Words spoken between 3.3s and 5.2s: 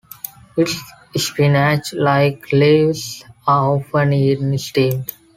are often eaten steamed.